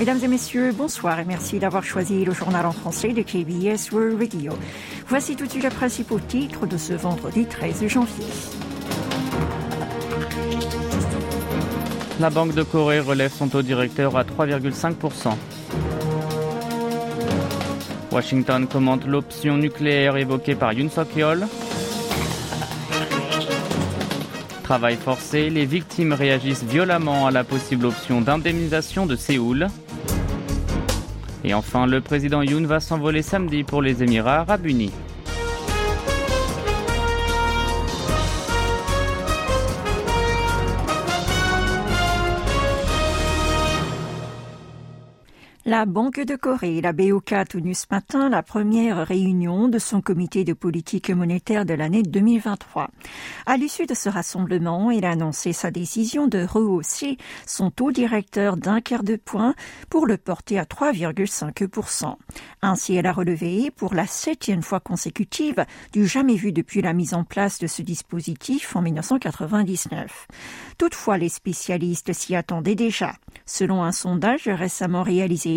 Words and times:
Mesdames 0.00 0.18
et 0.24 0.28
messieurs, 0.28 0.72
bonsoir 0.72 1.20
et 1.20 1.24
merci 1.24 1.60
d'avoir 1.60 1.84
choisi 1.84 2.24
le 2.24 2.32
journal 2.32 2.66
en 2.66 2.72
français 2.72 3.12
de 3.12 3.22
KBS 3.22 3.92
World 3.92 4.18
Radio. 4.18 4.52
Voici 5.06 5.36
tout 5.36 5.44
de 5.44 5.50
suite 5.50 5.62
les 5.62 5.70
principaux 5.70 6.18
titres 6.18 6.66
de 6.66 6.76
ce 6.76 6.94
vendredi 6.94 7.46
13 7.46 7.86
janvier. 7.86 8.26
La 12.18 12.28
Banque 12.30 12.54
de 12.54 12.64
Corée 12.64 12.98
relève 12.98 13.32
son 13.32 13.46
taux 13.46 13.62
directeur 13.62 14.16
à 14.16 14.24
3,5%. 14.24 15.36
Washington 18.10 18.66
commente 18.66 19.06
l'option 19.06 19.56
nucléaire 19.56 20.16
évoquée 20.16 20.56
par 20.56 20.72
Yoon 20.72 20.90
Suk-yeol. 20.90 21.46
Travail 24.64 24.96
forcé, 24.96 25.50
les 25.50 25.66
victimes 25.66 26.14
réagissent 26.14 26.64
violemment 26.64 27.26
à 27.26 27.30
la 27.30 27.44
possible 27.44 27.86
option 27.86 28.20
d'indemnisation 28.20 29.06
de 29.06 29.14
Séoul. 29.14 29.68
Et 31.44 31.52
enfin, 31.52 31.86
le 31.86 32.00
président 32.00 32.40
Yoon 32.42 32.64
va 32.64 32.80
s'envoler 32.80 33.20
samedi 33.20 33.64
pour 33.64 33.82
les 33.82 34.02
Émirats 34.02 34.40
arabes 34.40 34.66
unis. 34.66 34.92
La 45.66 45.86
Banque 45.86 46.20
de 46.20 46.36
Corée, 46.36 46.82
la 46.82 46.92
BOK, 46.92 47.34
tenu 47.48 47.72
ce 47.72 47.86
matin 47.90 48.28
la 48.28 48.42
première 48.42 49.06
réunion 49.06 49.68
de 49.68 49.78
son 49.78 50.02
comité 50.02 50.44
de 50.44 50.52
politique 50.52 51.08
monétaire 51.08 51.64
de 51.64 51.72
l'année 51.72 52.02
2023. 52.02 52.90
À 53.46 53.56
l'issue 53.56 53.86
de 53.86 53.94
ce 53.94 54.10
rassemblement, 54.10 54.90
il 54.90 55.06
a 55.06 55.12
annoncé 55.12 55.54
sa 55.54 55.70
décision 55.70 56.26
de 56.26 56.44
rehausser 56.44 57.16
son 57.46 57.70
taux 57.70 57.92
directeur 57.92 58.58
d'un 58.58 58.82
quart 58.82 59.04
de 59.04 59.16
point 59.16 59.54
pour 59.88 60.06
le 60.06 60.18
porter 60.18 60.58
à 60.58 60.64
3,5%. 60.64 62.14
Ainsi, 62.60 62.96
elle 62.96 63.06
a 63.06 63.12
relevé 63.12 63.70
pour 63.70 63.94
la 63.94 64.06
septième 64.06 64.62
fois 64.62 64.80
consécutive 64.80 65.64
du 65.94 66.06
jamais 66.06 66.36
vu 66.36 66.52
depuis 66.52 66.82
la 66.82 66.92
mise 66.92 67.14
en 67.14 67.24
place 67.24 67.58
de 67.58 67.68
ce 67.68 67.80
dispositif 67.80 68.76
en 68.76 68.82
1999. 68.82 70.28
Toutefois, 70.76 71.16
les 71.16 71.30
spécialistes 71.30 72.12
s'y 72.12 72.36
attendaient 72.36 72.74
déjà. 72.74 73.14
Selon 73.46 73.82
un 73.82 73.92
sondage 73.92 74.46
récemment 74.46 75.02
réalisé 75.02 75.53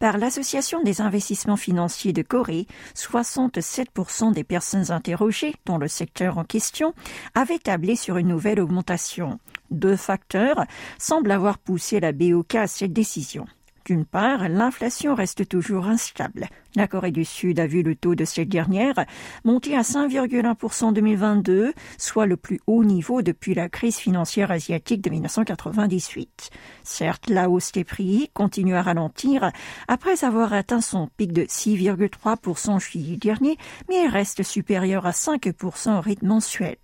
par 0.00 0.18
l'Association 0.18 0.82
des 0.82 1.00
investissements 1.00 1.56
financiers 1.56 2.12
de 2.12 2.22
Corée, 2.22 2.66
67% 2.94 4.32
des 4.32 4.44
personnes 4.44 4.90
interrogées 4.90 5.54
dans 5.64 5.78
le 5.78 5.88
secteur 5.88 6.38
en 6.38 6.44
question 6.44 6.94
avaient 7.34 7.58
tablé 7.58 7.96
sur 7.96 8.16
une 8.16 8.28
nouvelle 8.28 8.60
augmentation. 8.60 9.38
Deux 9.70 9.96
facteurs 9.96 10.64
semblent 10.98 11.30
avoir 11.30 11.58
poussé 11.58 12.00
la 12.00 12.12
BOK 12.12 12.54
à 12.54 12.66
cette 12.66 12.92
décision. 12.92 13.46
D'une 13.88 14.04
part, 14.04 14.50
l'inflation 14.50 15.14
reste 15.14 15.48
toujours 15.48 15.86
instable. 15.86 16.48
La 16.74 16.86
Corée 16.86 17.10
du 17.10 17.24
Sud 17.24 17.58
a 17.58 17.66
vu 17.66 17.82
le 17.82 17.96
taux 17.96 18.14
de 18.14 18.26
cette 18.26 18.50
dernière 18.50 19.06
monter 19.46 19.78
à 19.78 19.80
5,1% 19.80 20.84
en 20.84 20.92
2022, 20.92 21.72
soit 21.96 22.26
le 22.26 22.36
plus 22.36 22.60
haut 22.66 22.84
niveau 22.84 23.22
depuis 23.22 23.54
la 23.54 23.70
crise 23.70 23.96
financière 23.96 24.50
asiatique 24.50 25.00
de 25.00 25.08
1998. 25.08 26.50
Certes, 26.82 27.30
la 27.30 27.48
hausse 27.48 27.72
des 27.72 27.84
prix 27.84 28.28
continue 28.34 28.74
à 28.74 28.82
ralentir 28.82 29.50
après 29.88 30.22
avoir 30.22 30.52
atteint 30.52 30.82
son 30.82 31.08
pic 31.16 31.32
de 31.32 31.44
6,3% 31.44 32.68
en 32.68 32.78
juillet 32.78 33.16
dernier, 33.16 33.56
mais 33.88 34.04
elle 34.04 34.10
reste 34.10 34.42
supérieure 34.42 35.06
à 35.06 35.12
5% 35.12 35.96
au 35.96 36.00
rythme 36.02 36.26
mensuel. 36.26 36.76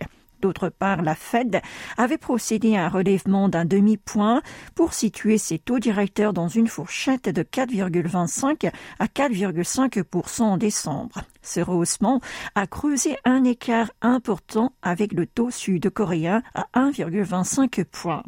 D'autre 0.44 0.68
part, 0.68 1.00
la 1.00 1.14
Fed 1.14 1.62
avait 1.96 2.18
procédé 2.18 2.76
à 2.76 2.84
un 2.84 2.88
relèvement 2.90 3.48
d'un 3.48 3.64
demi-point 3.64 4.42
pour 4.74 4.92
situer 4.92 5.38
ses 5.38 5.58
taux 5.58 5.78
directeurs 5.78 6.34
dans 6.34 6.48
une 6.48 6.66
fourchette 6.66 7.30
de 7.30 7.42
4,25 7.42 8.70
à 8.98 9.06
4,5% 9.06 10.42
en 10.42 10.56
décembre. 10.58 11.22
Ce 11.40 11.60
rehaussement 11.60 12.20
a 12.54 12.66
creusé 12.66 13.16
un 13.24 13.42
écart 13.44 13.90
important 14.02 14.74
avec 14.82 15.14
le 15.14 15.24
taux 15.24 15.50
sud-coréen 15.50 16.42
à 16.52 16.66
1,25 16.74 17.84
points. 17.86 18.22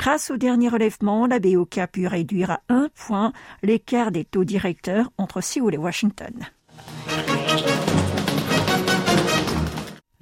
Grâce 0.00 0.32
au 0.32 0.38
dernier 0.38 0.68
relèvement, 0.68 1.28
la 1.28 1.38
BOK 1.38 1.78
a 1.78 1.86
pu 1.86 2.08
réduire 2.08 2.50
à 2.50 2.60
un 2.70 2.88
point 2.96 3.32
l'écart 3.62 4.10
des 4.10 4.24
taux 4.24 4.42
directeurs 4.42 5.12
entre 5.16 5.40
Séoul 5.40 5.74
et 5.74 5.78
Washington. 5.78 6.34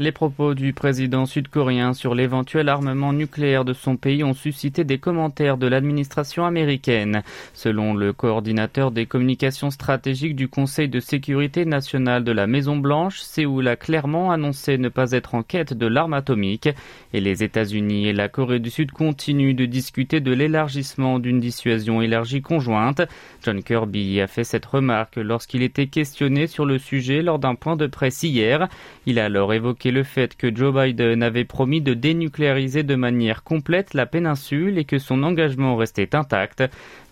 Les 0.01 0.13
propos 0.13 0.55
du 0.55 0.73
président 0.73 1.27
sud-coréen 1.27 1.93
sur 1.93 2.15
l'éventuel 2.15 2.71
armement 2.71 3.13
nucléaire 3.13 3.67
de 3.67 3.75
son 3.75 3.99
pays 3.99 4.25
ont 4.25 4.33
suscité 4.33 4.83
des 4.83 4.97
commentaires 4.97 5.59
de 5.59 5.67
l'administration 5.67 6.47
américaine. 6.47 7.23
Selon 7.53 7.93
le 7.93 8.15
coordinateur 8.15 8.93
des 8.93 9.05
communications 9.05 9.71
stratégiques 9.71 10.37
du 10.37 10.49
Conseil 10.49 10.89
de 10.89 11.01
sécurité 11.01 11.67
nationale 11.67 12.25
de 12.25 12.33
la 12.33 12.47
Maison-Blanche, 12.47 13.21
Séoul 13.21 13.69
a 13.69 13.77
clairement 13.77 14.31
annoncé 14.31 14.79
ne 14.79 14.89
pas 14.89 15.13
être 15.13 15.35
en 15.35 15.43
quête 15.43 15.75
de 15.75 15.87
l'arme 15.87 16.15
atomique 16.15 16.71
et 17.13 17.21
les 17.21 17.43
États-Unis 17.43 18.09
et 18.09 18.15
la 18.15 18.31
Corée 18.31 18.59
du 18.59 18.71
Sud 18.71 18.93
continuent 18.93 19.55
de 19.55 19.67
discuter 19.67 20.21
de 20.21 20.33
l'élargissement 20.33 21.19
d'une 21.19 21.41
dissuasion 21.41 22.01
élargie 22.01 22.41
conjointe. 22.41 23.03
John 23.45 23.63
Kirby 23.63 24.23
a 24.23 24.29
fait 24.29 24.45
cette 24.45 24.65
remarque 24.65 25.17
lorsqu'il 25.17 25.63
était 25.63 25.89
questionné 25.89 26.47
sur 26.47 26.65
le 26.65 26.79
sujet 26.79 27.21
lors 27.21 27.39
d'un 27.39 27.55
point 27.55 27.77
de 27.77 27.87
presse 27.87 28.23
hier. 28.23 28.67
Il 29.05 29.19
a 29.19 29.27
alors 29.27 29.53
évoqué 29.53 29.90
le 29.91 30.03
fait 30.03 30.37
que 30.37 30.55
Joe 30.55 30.75
Biden 30.75 31.23
avait 31.23 31.45
promis 31.45 31.81
de 31.81 31.95
dénucléariser 31.95 32.83
de 32.83 32.95
manière 32.95 33.43
complète 33.43 33.95
la 33.95 34.07
péninsule 34.07 34.79
et 34.79 34.85
que 34.85 34.99
son 34.99 35.23
engagement 35.23 35.77
restait 35.77 36.15
intact. 36.15 36.63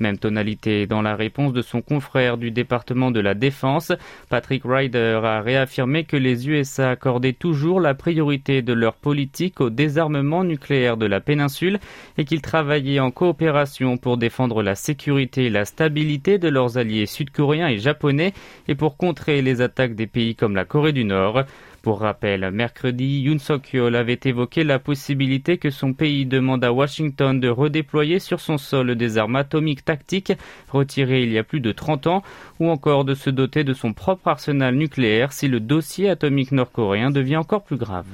Même 0.01 0.19
tonalité 0.19 0.87
dans 0.87 1.03
la 1.03 1.17
réponse 1.17 1.53
de 1.53 1.63
son 1.63 1.83
confrère 1.83 2.37
du 2.37 2.51
département 2.51 3.11
de 3.11 3.21
la 3.21 3.35
Défense. 3.35 3.93
Patrick 4.29 4.63
Ryder 4.65 5.21
a 5.25 5.41
réaffirmé 5.41 6.05
que 6.05 6.17
les 6.17 6.49
USA 6.49 6.91
accordaient 6.91 7.33
toujours 7.33 7.81
la 7.81 7.95
priorité 7.95 8.63
de 8.63 8.73
leur 8.73 8.95
politique 8.95 9.61
au 9.61 9.71
désarmement 9.71 10.45
nucléaire 10.45 10.97
de 10.97 11.07
la 11.07 11.21
péninsule 11.21 11.79
et 12.17 12.25
qu'ils 12.25 12.43
travaillaient 12.43 13.01
en 13.01 13.11
coopération 13.11 13.97
pour 13.97 14.17
défendre 14.17 14.63
la 14.63 14.75
sécurité 14.75 15.47
et 15.47 15.51
la 15.51 15.65
stabilité 15.65 16.39
de 16.39 16.49
leurs 16.49 16.79
alliés 16.79 17.07
sud-coréens 17.07 17.69
et 17.69 17.79
japonais 17.79 18.33
et 18.67 18.75
pour 18.75 18.97
contrer 18.97 19.43
les 19.43 19.61
attaques 19.61 19.95
des 19.95 20.07
pays 20.07 20.35
comme 20.35 20.55
la 20.55 20.65
Corée 20.65 20.93
du 20.93 21.05
Nord. 21.05 21.45
Pour 21.83 22.01
rappel, 22.01 22.51
mercredi, 22.51 23.21
Yoon 23.21 23.39
Suk-yeol 23.39 23.95
avait 23.95 24.19
évoqué 24.25 24.65
la 24.65 24.81
possibilité 24.81 25.59
que 25.59 25.71
son 25.71 25.93
pays 25.93 26.27
demande 26.27 26.65
à 26.65 26.73
Washington 26.73 27.39
de 27.39 27.49
redéployer 27.49 28.19
sur 28.19 28.41
son 28.41 28.59
sol 28.59 28.97
des 28.97 29.17
armes 29.17 29.37
atomiques 29.37 29.85
tactiques 29.85 30.33
retirées 30.69 31.23
il 31.23 31.33
y 31.33 31.39
a 31.39 31.45
plus 31.45 31.61
de 31.61 31.71
30 31.71 32.09
ans, 32.09 32.23
ou 32.59 32.69
encore 32.69 33.05
de 33.05 33.15
se 33.15 33.31
doter 33.31 33.63
de 33.63 33.75
son 33.75 33.93
propre 33.93 34.27
arsenal 34.27 34.75
nucléaire 34.75 35.33
si 35.33 35.47
le 35.47 35.61
dossier 35.61 36.11
atomique 36.11 36.51
nord-coréen 36.51 37.11
devient 37.11 37.37
encore 37.37 37.63
plus 37.63 37.77
grave. 37.77 38.07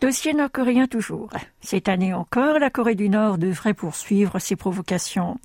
Dossier 0.00 0.34
nord-coréen 0.34 0.86
toujours. 0.86 1.30
Cette 1.60 1.88
année 1.88 2.12
encore, 2.12 2.58
la 2.58 2.70
Corée 2.70 2.94
du 2.94 3.08
Nord 3.08 3.38
devrait 3.38 3.74
poursuivre 3.74 4.38
ses 4.38 4.56
provocations. 4.56 5.38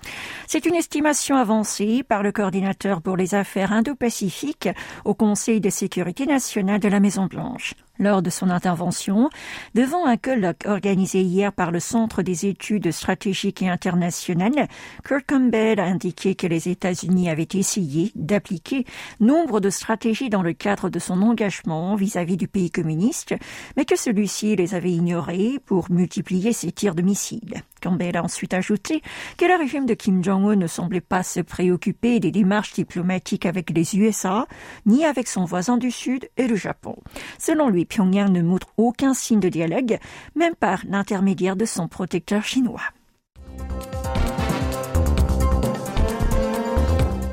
C'est 0.47 0.65
une 0.65 0.75
estimation 0.75 1.37
avancée 1.37 2.03
par 2.03 2.23
le 2.23 2.31
coordinateur 2.31 3.01
pour 3.01 3.15
les 3.15 3.35
affaires 3.35 3.71
indo-pacifiques 3.71 4.69
au 5.05 5.13
Conseil 5.13 5.61
de 5.61 5.69
sécurité 5.69 6.25
nationale 6.25 6.79
de 6.79 6.89
la 6.89 6.99
Maison-Blanche 6.99 7.75
lors 7.99 8.21
de 8.21 8.29
son 8.29 8.49
intervention 8.49 9.29
devant 9.75 10.05
un 10.05 10.17
colloque 10.17 10.65
organisé 10.65 11.21
hier 11.21 11.53
par 11.53 11.71
le 11.71 11.79
Centre 11.79 12.21
des 12.21 12.45
études 12.45 12.91
stratégiques 12.91 13.61
et 13.61 13.69
internationales. 13.69 14.67
Kurt 15.03 15.25
Campbell 15.27 15.79
a 15.79 15.85
indiqué 15.85 16.35
que 16.35 16.47
les 16.47 16.69
États-Unis 16.69 17.29
avaient 17.29 17.47
essayé 17.53 18.11
d'appliquer 18.15 18.85
nombre 19.19 19.59
de 19.59 19.69
stratégies 19.69 20.29
dans 20.29 20.41
le 20.41 20.53
cadre 20.53 20.89
de 20.89 20.99
son 20.99 21.21
engagement 21.21 21.95
vis-à-vis 21.95 22.37
du 22.37 22.47
pays 22.47 22.71
communiste, 22.71 23.35
mais 23.77 23.85
que 23.85 23.97
celui-ci 23.97 24.55
les 24.55 24.75
avait 24.75 24.91
ignorées 24.91 25.59
pour 25.65 25.91
multiplier 25.91 26.53
ses 26.53 26.71
tirs 26.71 26.95
de 26.95 27.01
missiles. 27.01 27.63
Campbell 27.79 28.17
a 28.17 28.23
ensuite 28.23 28.53
ajouté 28.53 29.01
que 29.37 29.45
le 29.45 29.57
régime 29.57 29.85
de 29.85 29.93
Kim 29.93 30.23
Jong-un 30.23 30.55
ne 30.55 30.67
semblait 30.67 31.01
pas 31.01 31.23
se 31.23 31.39
préoccuper 31.39 32.19
des 32.19 32.31
démarches 32.31 32.73
diplomatiques 32.73 33.45
avec 33.45 33.69
les 33.69 33.97
USA, 33.97 34.47
ni 34.85 35.05
avec 35.05 35.27
son 35.27 35.45
voisin 35.45 35.77
du 35.77 35.91
Sud 35.91 36.29
et 36.37 36.47
le 36.47 36.55
Japon. 36.55 36.95
Selon 37.37 37.69
lui, 37.69 37.85
Pyongyang 37.85 38.31
ne 38.31 38.41
montre 38.41 38.67
aucun 38.77 39.13
signe 39.13 39.39
de 39.39 39.49
dialogue, 39.49 39.97
même 40.35 40.55
par 40.55 40.83
l'intermédiaire 40.87 41.55
de 41.55 41.65
son 41.65 41.87
protecteur 41.87 42.43
chinois. 42.43 42.81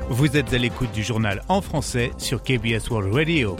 Vous 0.09 0.35
êtes 0.35 0.53
à 0.53 0.57
l'écoute 0.57 0.91
du 0.93 1.03
journal 1.03 1.43
en 1.47 1.61
français 1.61 2.11
sur 2.17 2.41
KBS 2.41 2.89
World 2.89 3.13
Radio. 3.13 3.55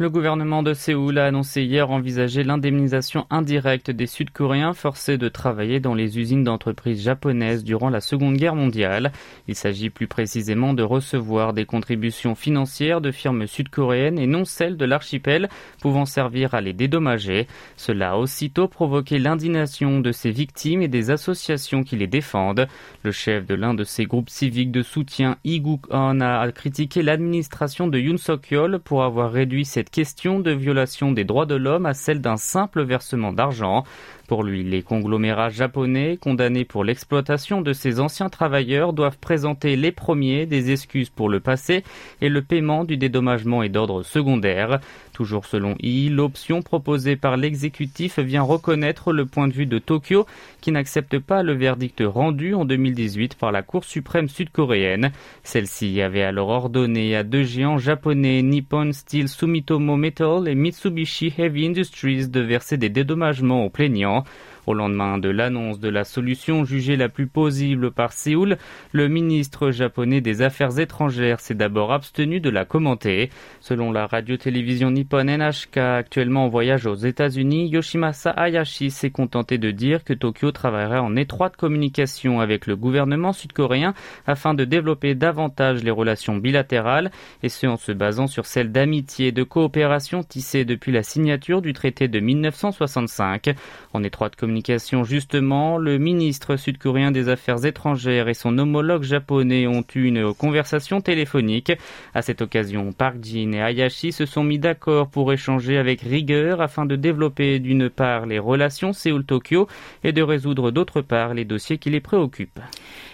Le 0.00 0.10
gouvernement 0.10 0.62
de 0.62 0.74
Séoul 0.74 1.18
a 1.18 1.26
annoncé 1.26 1.64
hier 1.64 1.90
envisager 1.90 2.44
l'indemnisation 2.44 3.26
indirecte 3.30 3.90
des 3.90 4.06
Sud-Coréens 4.06 4.72
forcés 4.72 5.18
de 5.18 5.28
travailler 5.28 5.80
dans 5.80 5.94
les 5.94 6.20
usines 6.20 6.44
d'entreprises 6.44 7.02
japonaises 7.02 7.64
durant 7.64 7.90
la 7.90 8.00
Seconde 8.00 8.36
Guerre 8.36 8.54
mondiale. 8.54 9.10
Il 9.48 9.56
s'agit 9.56 9.90
plus 9.90 10.06
précisément 10.06 10.72
de 10.72 10.84
recevoir 10.84 11.52
des 11.52 11.64
contributions 11.64 12.36
financières 12.36 13.00
de 13.00 13.10
firmes 13.10 13.48
sud-coréennes 13.48 14.20
et 14.20 14.28
non 14.28 14.44
celles 14.44 14.76
de 14.76 14.84
l'archipel 14.84 15.48
pouvant 15.82 16.04
servir 16.04 16.54
à 16.54 16.60
les 16.60 16.74
dédommager. 16.74 17.48
Cela 17.76 18.12
a 18.12 18.16
aussitôt 18.18 18.68
provoqué 18.68 19.18
l'indignation 19.18 19.98
de 19.98 20.12
ces 20.12 20.30
victimes 20.30 20.80
et 20.80 20.86
des 20.86 21.10
associations 21.10 21.82
qui 21.82 21.96
les 21.96 22.06
défendent. 22.06 22.68
Le 23.02 23.10
chef 23.10 23.46
de 23.46 23.56
l'un 23.56 23.74
de 23.74 23.82
ces 23.82 24.04
groupes 24.04 24.30
civiques 24.30 24.70
de 24.70 24.82
soutien, 24.82 25.38
Iguk-on, 25.42 26.20
a 26.20 26.52
critiqué 26.52 27.02
l'administration 27.02 27.88
de 27.88 27.98
Yoon 27.98 28.16
Suk-yeol 28.16 28.78
pour 28.78 29.02
avoir 29.02 29.32
réduit 29.32 29.64
cette 29.64 29.87
question 29.90 30.40
de 30.40 30.50
violation 30.50 31.12
des 31.12 31.24
droits 31.24 31.46
de 31.46 31.54
l'homme 31.54 31.86
à 31.86 31.94
celle 31.94 32.20
d'un 32.20 32.36
simple 32.36 32.82
versement 32.82 33.32
d'argent. 33.32 33.84
Pour 34.28 34.44
lui, 34.44 34.62
les 34.62 34.82
conglomérats 34.82 35.48
japonais 35.48 36.18
condamnés 36.20 36.66
pour 36.66 36.84
l'exploitation 36.84 37.62
de 37.62 37.72
ces 37.72 37.98
anciens 37.98 38.28
travailleurs 38.28 38.92
doivent 38.92 39.16
présenter 39.16 39.74
les 39.74 39.90
premiers 39.90 40.44
des 40.44 40.70
excuses 40.70 41.08
pour 41.08 41.30
le 41.30 41.40
passé 41.40 41.82
et 42.20 42.28
le 42.28 42.42
paiement 42.42 42.84
du 42.84 42.98
dédommagement 42.98 43.62
est 43.62 43.70
d'ordre 43.70 44.02
secondaire. 44.02 44.80
Toujours 45.14 45.46
selon 45.46 45.76
I, 45.80 46.10
l'option 46.10 46.60
proposée 46.60 47.16
par 47.16 47.38
l'exécutif 47.38 48.18
vient 48.18 48.42
reconnaître 48.42 49.12
le 49.12 49.24
point 49.24 49.48
de 49.48 49.52
vue 49.54 49.66
de 49.66 49.78
Tokyo 49.78 50.26
qui 50.60 50.72
n'accepte 50.72 51.18
pas 51.18 51.42
le 51.42 51.54
verdict 51.54 52.02
rendu 52.06 52.54
en 52.54 52.66
2018 52.66 53.34
par 53.34 53.50
la 53.50 53.62
Cour 53.62 53.84
suprême 53.84 54.28
sud-coréenne. 54.28 55.10
Celle-ci 55.42 56.02
avait 56.02 56.22
alors 56.22 56.50
ordonné 56.50 57.16
à 57.16 57.24
deux 57.24 57.44
géants 57.44 57.78
japonais, 57.78 58.42
Nippon 58.42 58.92
Steel 58.92 59.28
Sumitomo 59.28 59.96
Metal 59.96 60.46
et 60.46 60.54
Mitsubishi 60.54 61.32
Heavy 61.36 61.66
Industries, 61.66 62.28
de 62.28 62.40
verser 62.40 62.76
des 62.76 62.90
dédommagements 62.90 63.64
aux 63.64 63.70
plaignants. 63.70 64.17
now 64.18 64.24
Au 64.68 64.74
lendemain 64.74 65.16
de 65.16 65.30
l'annonce 65.30 65.80
de 65.80 65.88
la 65.88 66.04
solution 66.04 66.66
jugée 66.66 66.96
la 66.96 67.08
plus 67.08 67.26
possible 67.26 67.90
par 67.90 68.12
Séoul, 68.12 68.58
le 68.92 69.08
ministre 69.08 69.70
japonais 69.70 70.20
des 70.20 70.42
Affaires 70.42 70.78
étrangères 70.78 71.40
s'est 71.40 71.54
d'abord 71.54 71.90
abstenu 71.90 72.38
de 72.38 72.50
la 72.50 72.66
commenter. 72.66 73.30
Selon 73.60 73.92
la 73.92 74.06
radio-télévision 74.06 74.90
Nippon 74.90 75.24
NHK, 75.24 75.78
actuellement 75.78 76.44
en 76.44 76.48
voyage 76.48 76.84
aux 76.84 76.96
États-Unis, 76.96 77.70
Yoshimasa 77.70 78.28
Hayashi 78.28 78.90
s'est 78.90 79.08
contenté 79.08 79.56
de 79.56 79.70
dire 79.70 80.04
que 80.04 80.12
Tokyo 80.12 80.52
travaillerait 80.52 80.98
en 80.98 81.16
étroite 81.16 81.56
communication 81.56 82.42
avec 82.42 82.66
le 82.66 82.76
gouvernement 82.76 83.32
sud-coréen 83.32 83.94
afin 84.26 84.52
de 84.52 84.66
développer 84.66 85.14
davantage 85.14 85.82
les 85.82 85.90
relations 85.90 86.36
bilatérales, 86.36 87.10
et 87.42 87.48
ce 87.48 87.66
en 87.66 87.78
se 87.78 87.92
basant 87.92 88.26
sur 88.26 88.44
celles 88.44 88.70
d'amitié 88.70 89.28
et 89.28 89.32
de 89.32 89.44
coopération 89.44 90.22
tissées 90.22 90.66
depuis 90.66 90.92
la 90.92 91.02
signature 91.02 91.62
du 91.62 91.72
traité 91.72 92.06
de 92.06 92.20
1965. 92.20 93.54
En 93.94 94.04
étroite 94.04 94.36
communication 94.36 94.57
justement, 95.04 95.78
le 95.78 95.98
ministre 95.98 96.56
sud-coréen 96.56 97.10
des 97.10 97.28
Affaires 97.28 97.64
étrangères 97.64 98.28
et 98.28 98.34
son 98.34 98.58
homologue 98.58 99.02
japonais 99.02 99.66
ont 99.66 99.84
eu 99.94 100.04
une 100.06 100.32
conversation 100.34 101.00
téléphonique. 101.00 101.72
À 102.14 102.22
cette 102.22 102.42
occasion, 102.42 102.92
Park 102.92 103.16
Jin 103.22 103.52
et 103.52 103.58
Hayashi 103.58 104.12
se 104.12 104.26
sont 104.26 104.44
mis 104.44 104.58
d'accord 104.58 105.08
pour 105.08 105.32
échanger 105.32 105.78
avec 105.78 106.00
rigueur 106.00 106.60
afin 106.60 106.86
de 106.86 106.96
développer 106.96 107.58
d'une 107.58 107.90
part 107.90 108.26
les 108.26 108.38
relations 108.38 108.92
Séoul-Tokyo 108.92 109.68
et 110.04 110.12
de 110.12 110.22
résoudre 110.22 110.70
d'autre 110.70 111.00
part 111.00 111.34
les 111.34 111.44
dossiers 111.44 111.78
qui 111.78 111.90
les 111.90 112.00
préoccupent. 112.00 112.60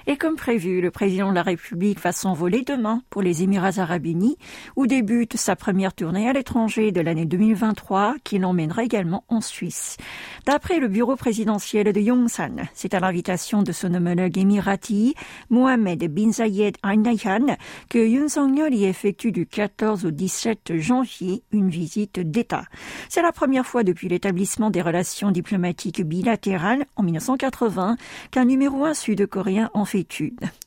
Et 0.07 0.17
comme 0.17 0.37
prévu, 0.37 0.83
le 0.83 0.91
président 0.91 1.31
de 1.31 1.35
la 1.35 1.43
République 1.43 1.99
va 2.01 2.13
s'envoler 2.13 2.63
demain 2.63 3.03
pour 3.09 3.23
les 3.23 3.43
Émirats 3.43 3.79
arabes 3.79 4.05
unis, 4.05 4.37
où 4.77 4.87
débute 4.87 5.37
sa 5.39 5.57
première 5.57 5.95
tournée 5.95 6.29
à 6.29 6.35
l'étranger 6.35 6.93
de 6.93 7.01
l'année 7.01 7.25
2023, 7.25 8.17
qui 8.23 8.39
l'emmènera 8.39 8.85
également 8.85 9.25
en 9.29 9.41
Suisse. 9.41 9.97
D'après 10.45 10.79
le 10.79 10.89
bureau 10.89 11.17
présidentiel 11.17 11.91
de 11.91 12.01
Yongsan, 12.01 12.69
c'est 12.75 12.93
à 12.93 13.01
l'invitation 13.01 13.63
de 13.63 13.73
son 13.73 13.95
homologue 13.95 14.37
émirati, 14.37 15.15
Mohamed 15.49 16.05
bin 16.13 16.33
Zayed 16.33 16.77
Al 16.83 16.99
Nahyan, 16.99 17.57
que 17.89 17.99
Yoon 17.99 18.29
Song-yeol 18.29 18.75
y 18.75 18.85
effectue 18.85 19.33
du 19.33 19.47
14 19.47 20.05
au 20.05 20.11
17 20.11 20.77
janvier 20.77 21.43
une 21.51 21.71
visite 21.71 22.21
d'État. 22.21 22.65
C'est 23.09 23.23
la 23.23 23.33
première 23.33 23.65
fois 23.65 23.85
depuis 23.85 24.09
l'établissement 24.09 24.69
des 24.69 24.83
relations 24.83 25.31
diplomatiques 25.31 26.03
bilatérales 26.03 26.85
en 26.97 27.03
1980 27.05 27.97
qu'un 28.31 28.45
numéro 28.45 28.85
un 28.85 28.95
sud-coréen 28.95 29.71
en 29.73 29.85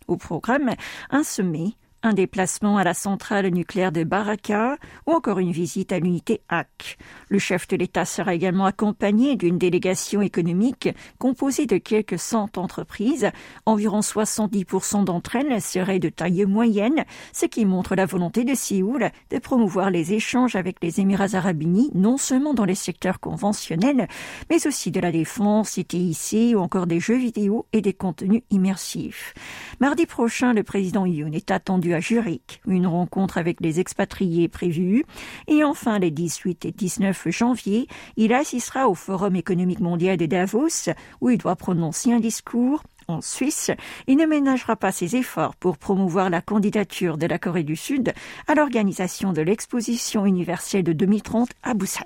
au 0.08 0.18
programme, 0.18 0.74
un 1.10 1.24
sommet 1.24 1.74
un 2.04 2.14
déplacement 2.14 2.78
à 2.78 2.84
la 2.84 2.94
centrale 2.94 3.48
nucléaire 3.48 3.92
de 3.92 4.04
Baraka 4.04 4.78
ou 5.06 5.12
encore 5.14 5.40
une 5.40 5.52
visite 5.52 5.92
à 5.92 6.00
l'unité 6.00 6.42
HAC. 6.50 6.98
Le 7.30 7.40
chef 7.40 7.68
de 7.68 7.76
l'État 7.76 8.06
sera 8.06 8.34
également 8.34 8.66
accompagné 8.66 9.36
d'une 9.36 9.58
délégation 9.58 10.22
économique 10.22 10.90
composée 11.18 11.66
de 11.66 11.78
quelques 11.78 12.20
cent 12.20 12.50
entreprises. 12.58 13.30
Environ 13.66 14.00
70% 14.00 15.04
d'entre 15.04 15.36
elles 15.36 15.62
seraient 15.62 16.00
de 16.00 16.10
taille 16.10 16.46
moyenne, 16.46 17.06
ce 17.34 17.46
qui 17.46 17.66
montre 17.66 17.96
la 17.96 18.06
volonté 18.06 18.44
de 18.44 18.56
Séoul 18.56 19.12
de 19.30 19.40
promouvoir 19.40 19.90
les 19.90 20.14
échanges 20.14 20.56
avec 20.56 20.78
les 20.82 21.00
Émirats 21.00 21.34
arabes 21.36 21.64
unis, 21.64 21.92
non 21.94 22.18
seulement 22.18 22.54
dans 22.54 22.66
les 22.66 22.76
secteurs 22.76 23.20
conventionnels, 23.20 24.08
mais 24.50 24.66
aussi 24.68 24.92
de 24.92 25.00
la 25.00 25.12
défense, 25.12 25.76
des 25.76 25.84
TIC 25.84 26.56
ou 26.56 26.60
encore 26.60 26.88
des 26.88 27.00
jeux 27.00 27.18
vidéo 27.18 27.66
et 27.74 27.82
des 27.82 27.94
contenus 27.94 28.44
immersifs. 28.50 29.34
Mardi 29.80 30.06
prochain, 30.06 30.54
le 30.54 30.64
président 30.64 31.06
Yoon 31.06 31.32
est 31.32 31.52
attendu 31.52 31.87
à 31.94 32.02
Zurich, 32.02 32.62
une 32.68 32.88
rencontre 32.88 33.38
avec 33.38 33.62
les 33.62 33.80
expatriés 33.80 34.48
prévue. 34.48 35.06
Et 35.48 35.64
enfin, 35.64 36.00
les 36.00 36.12
18 36.12 36.66
et 36.66 36.72
19 36.72 37.30
janvier, 37.30 37.88
il 38.16 38.34
assistera 38.34 38.88
au 38.88 38.96
Forum 38.96 39.36
économique 39.36 39.80
mondial 39.80 40.18
de 40.18 40.26
Davos, 40.26 40.90
où 41.22 41.30
il 41.30 41.38
doit 41.38 41.56
prononcer 41.56 42.12
un 42.12 42.20
discours 42.20 42.84
en 43.08 43.22
Suisse, 43.22 43.72
il 44.08 44.18
ne 44.18 44.26
ménagera 44.26 44.76
pas 44.76 44.92
ses 44.92 45.16
efforts 45.16 45.56
pour 45.56 45.78
promouvoir 45.78 46.30
la 46.30 46.42
candidature 46.42 47.18
de 47.18 47.26
la 47.26 47.40
Corée 47.40 47.64
du 47.64 47.78
Sud 47.78 48.14
à 48.48 48.56
l'organisation 48.56 49.32
de 49.32 49.42
l'exposition 49.42 50.26
universelle 50.26 50.84
de 50.84 50.92
2030 50.92 51.50
à 51.64 51.74
Busan. 51.74 52.04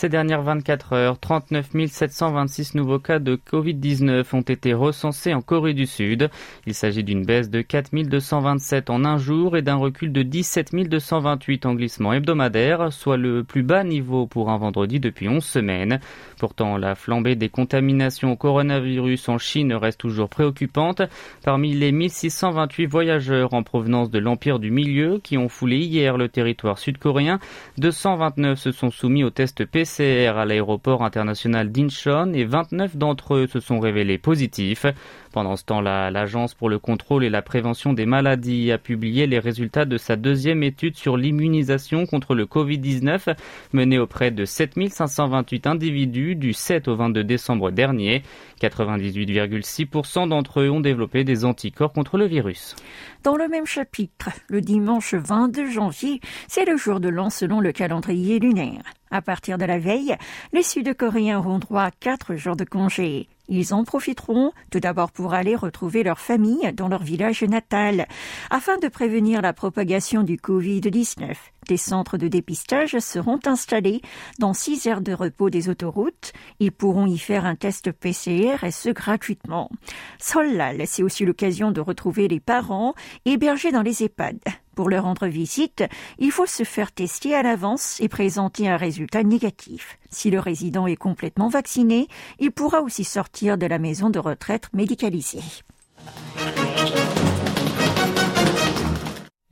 Ces 0.00 0.08
dernières 0.08 0.40
24 0.40 0.94
heures, 0.94 1.18
39 1.18 1.72
726 1.88 2.74
nouveaux 2.74 2.98
cas 2.98 3.18
de 3.18 3.36
Covid-19 3.36 4.24
ont 4.34 4.40
été 4.40 4.72
recensés 4.72 5.34
en 5.34 5.42
Corée 5.42 5.74
du 5.74 5.84
Sud. 5.84 6.30
Il 6.64 6.72
s'agit 6.72 7.04
d'une 7.04 7.26
baisse 7.26 7.50
de 7.50 7.60
4 7.60 7.90
227 8.08 8.88
en 8.88 9.04
un 9.04 9.18
jour 9.18 9.58
et 9.58 9.60
d'un 9.60 9.74
recul 9.74 10.10
de 10.10 10.22
17 10.22 10.88
228 10.88 11.66
en 11.66 11.74
glissement 11.74 12.14
hebdomadaire, 12.14 12.90
soit 12.94 13.18
le 13.18 13.44
plus 13.44 13.62
bas 13.62 13.84
niveau 13.84 14.26
pour 14.26 14.48
un 14.48 14.56
vendredi 14.56 15.00
depuis 15.00 15.28
11 15.28 15.44
semaines. 15.44 16.00
Pourtant, 16.40 16.78
la 16.78 16.94
flambée 16.94 17.36
des 17.36 17.50
contaminations 17.50 18.32
au 18.32 18.36
coronavirus 18.36 19.28
en 19.28 19.36
Chine 19.36 19.74
reste 19.74 20.00
toujours 20.00 20.30
préoccupante. 20.30 21.02
Parmi 21.44 21.74
les 21.74 21.92
1628 21.92 22.86
voyageurs 22.86 23.52
en 23.52 23.62
provenance 23.62 24.10
de 24.10 24.18
l'Empire 24.18 24.58
du 24.58 24.70
Milieu 24.70 25.20
qui 25.22 25.36
ont 25.36 25.50
foulé 25.50 25.76
hier 25.80 26.16
le 26.16 26.30
territoire 26.30 26.78
sud-coréen, 26.78 27.40
229 27.76 28.58
se 28.58 28.72
sont 28.72 28.90
soumis 28.90 29.22
au 29.22 29.28
test 29.28 29.66
PCR 29.66 30.28
à 30.38 30.46
l'aéroport 30.46 31.04
international 31.04 31.70
d'Incheon 31.70 32.32
et 32.32 32.46
29 32.46 32.96
d'entre 32.96 33.34
eux 33.34 33.46
se 33.46 33.60
sont 33.60 33.78
révélés 33.78 34.16
positifs. 34.16 34.86
Pendant 35.32 35.56
ce 35.56 35.64
temps-là, 35.64 36.10
l'Agence 36.10 36.54
pour 36.54 36.68
le 36.68 36.80
contrôle 36.80 37.24
et 37.24 37.30
la 37.30 37.40
prévention 37.40 37.92
des 37.92 38.04
maladies 38.04 38.72
a 38.72 38.78
publié 38.78 39.28
les 39.28 39.38
résultats 39.38 39.84
de 39.84 39.96
sa 39.96 40.16
deuxième 40.16 40.64
étude 40.64 40.96
sur 40.96 41.16
l'immunisation 41.16 42.04
contre 42.06 42.34
le 42.34 42.46
Covid-19 42.46 43.36
menée 43.72 43.98
auprès 43.98 44.32
de 44.32 44.44
7528 44.44 45.68
individus 45.68 46.34
du 46.34 46.52
7 46.52 46.88
au 46.88 46.96
22 46.96 47.22
décembre 47.22 47.70
dernier. 47.70 48.24
98,6% 48.60 50.28
d'entre 50.28 50.60
eux 50.60 50.70
ont 50.70 50.80
développé 50.80 51.22
des 51.22 51.44
anticorps 51.44 51.92
contre 51.92 52.18
le 52.18 52.26
virus. 52.26 52.74
Dans 53.22 53.36
le 53.36 53.46
même 53.46 53.66
chapitre, 53.66 54.30
le 54.48 54.60
dimanche 54.60 55.14
22 55.14 55.70
janvier, 55.70 56.20
c'est 56.48 56.64
le 56.64 56.76
jour 56.76 56.98
de 56.98 57.08
l'an 57.08 57.30
selon 57.30 57.60
le 57.60 57.70
calendrier 57.70 58.40
lunaire. 58.40 58.82
À 59.12 59.22
partir 59.22 59.58
de 59.58 59.64
la 59.64 59.78
veille, 59.78 60.16
les 60.52 60.62
Sud-Coréens 60.62 61.38
auront 61.38 61.58
droit 61.58 61.82
à 61.82 61.90
quatre 61.90 62.34
jours 62.36 62.56
de 62.56 62.64
congé. 62.64 63.28
Ils 63.50 63.74
en 63.74 63.84
profiteront 63.84 64.52
tout 64.70 64.80
d'abord 64.80 65.10
pour 65.10 65.34
aller 65.34 65.56
retrouver 65.56 66.04
leur 66.04 66.20
famille 66.20 66.72
dans 66.72 66.88
leur 66.88 67.02
village 67.02 67.42
natal, 67.42 68.06
afin 68.48 68.78
de 68.78 68.88
prévenir 68.88 69.42
la 69.42 69.52
propagation 69.52 70.22
du 70.22 70.36
Covid-19. 70.36 71.34
Des 71.68 71.76
centres 71.76 72.16
de 72.16 72.28
dépistage 72.28 72.98
seront 73.00 73.40
installés 73.44 74.00
dans 74.38 74.54
six 74.54 74.86
aires 74.86 75.00
de 75.00 75.12
repos 75.12 75.50
des 75.50 75.68
autoroutes. 75.68 76.32
Ils 76.60 76.72
pourront 76.72 77.06
y 77.06 77.18
faire 77.18 77.44
un 77.44 77.56
test 77.56 77.92
PCR 77.92 78.64
et 78.64 78.70
ce 78.70 78.88
gratuitement. 78.90 79.70
Solal, 80.18 80.82
c'est 80.86 81.02
aussi 81.02 81.24
l'occasion 81.24 81.72
de 81.72 81.80
retrouver 81.80 82.28
les 82.28 82.40
parents 82.40 82.94
hébergés 83.24 83.72
dans 83.72 83.82
les 83.82 84.04
EHPAD. 84.04 84.38
Pour 84.74 84.88
leur 84.88 85.04
rendre 85.04 85.26
visite, 85.26 85.84
il 86.18 86.30
faut 86.30 86.46
se 86.46 86.64
faire 86.64 86.92
tester 86.92 87.34
à 87.34 87.42
l'avance 87.42 88.00
et 88.00 88.08
présenter 88.08 88.68
un 88.68 88.76
résultat 88.76 89.22
négatif. 89.22 89.98
Si 90.10 90.30
le 90.30 90.38
résident 90.38 90.86
est 90.86 90.96
complètement 90.96 91.48
vacciné, 91.48 92.08
il 92.38 92.52
pourra 92.52 92.80
aussi 92.80 93.04
sortir 93.04 93.58
de 93.58 93.66
la 93.66 93.78
maison 93.78 94.10
de 94.10 94.18
retraite 94.18 94.68
médicalisée. 94.72 95.42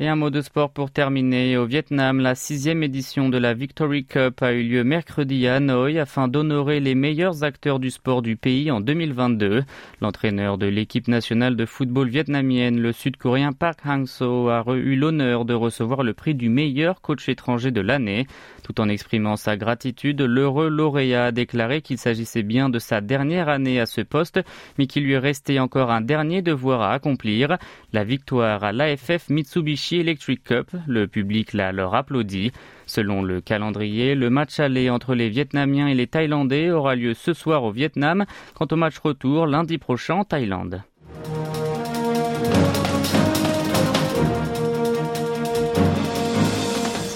Et 0.00 0.06
un 0.06 0.14
mot 0.14 0.30
de 0.30 0.40
sport 0.42 0.70
pour 0.70 0.92
terminer. 0.92 1.56
Au 1.56 1.66
Vietnam, 1.66 2.20
la 2.20 2.36
sixième 2.36 2.84
édition 2.84 3.28
de 3.28 3.36
la 3.36 3.52
Victory 3.52 4.04
Cup 4.04 4.40
a 4.42 4.52
eu 4.52 4.62
lieu 4.62 4.84
mercredi 4.84 5.48
à 5.48 5.56
Hanoi 5.56 5.98
afin 5.98 6.28
d'honorer 6.28 6.78
les 6.78 6.94
meilleurs 6.94 7.42
acteurs 7.42 7.80
du 7.80 7.90
sport 7.90 8.22
du 8.22 8.36
pays 8.36 8.70
en 8.70 8.80
2022. 8.80 9.64
L'entraîneur 10.00 10.56
de 10.56 10.66
l'équipe 10.66 11.08
nationale 11.08 11.56
de 11.56 11.66
football 11.66 12.10
vietnamienne, 12.10 12.80
le 12.80 12.92
sud-coréen 12.92 13.52
Park 13.52 13.80
Hang-seo, 13.84 14.48
a 14.50 14.62
eu 14.76 14.94
l'honneur 14.94 15.44
de 15.44 15.54
recevoir 15.54 16.04
le 16.04 16.14
prix 16.14 16.36
du 16.36 16.48
meilleur 16.48 17.00
coach 17.00 17.28
étranger 17.28 17.72
de 17.72 17.80
l'année. 17.80 18.28
Tout 18.62 18.80
en 18.80 18.88
exprimant 18.88 19.34
sa 19.34 19.56
gratitude, 19.56 20.20
l'heureux 20.20 20.68
lauréat 20.68 21.24
a 21.24 21.32
déclaré 21.32 21.82
qu'il 21.82 21.98
s'agissait 21.98 22.44
bien 22.44 22.68
de 22.68 22.78
sa 22.78 23.00
dernière 23.00 23.48
année 23.48 23.80
à 23.80 23.86
ce 23.86 24.02
poste, 24.02 24.38
mais 24.78 24.86
qu'il 24.86 25.02
lui 25.02 25.18
restait 25.18 25.58
encore 25.58 25.90
un 25.90 26.02
dernier 26.02 26.40
devoir 26.40 26.82
à 26.82 26.92
accomplir. 26.92 27.58
La 27.92 28.04
victoire 28.04 28.62
à 28.62 28.70
l'AFF 28.70 29.28
Mitsubishi 29.28 29.87
Electric 29.96 30.44
Cup. 30.44 30.70
Le 30.86 31.06
public 31.06 31.52
l'a 31.52 31.68
alors 31.68 31.94
applaudi. 31.94 32.52
Selon 32.86 33.22
le 33.22 33.40
calendrier, 33.40 34.14
le 34.14 34.30
match 34.30 34.60
aller 34.60 34.90
entre 34.90 35.14
les 35.14 35.28
Vietnamiens 35.28 35.88
et 35.88 35.94
les 35.94 36.06
Thaïlandais 36.06 36.70
aura 36.70 36.94
lieu 36.94 37.14
ce 37.14 37.32
soir 37.32 37.64
au 37.64 37.70
Vietnam, 37.70 38.24
quant 38.54 38.68
au 38.70 38.76
match 38.76 38.98
retour 38.98 39.46
lundi 39.46 39.78
prochain 39.78 40.16
en 40.16 40.24
Thaïlande. 40.24 40.82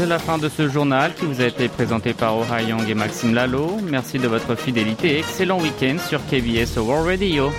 C'est 0.02 0.08
la 0.08 0.18
fin 0.18 0.36
de 0.36 0.48
ce 0.48 0.68
journal 0.68 1.14
qui 1.14 1.26
vous 1.26 1.40
a 1.40 1.44
été 1.44 1.68
présenté 1.68 2.12
par 2.12 2.36
Oh 2.36 2.44
Young 2.66 2.88
et 2.88 2.94
Maxime 2.94 3.34
Lalo. 3.34 3.76
Merci 3.88 4.18
de 4.18 4.26
votre 4.26 4.56
fidélité 4.56 5.14
et 5.14 5.18
excellent 5.20 5.60
week-end 5.60 5.96
sur 5.98 6.18
KBS 6.26 6.76
World 6.78 7.06
Radio. 7.06 7.52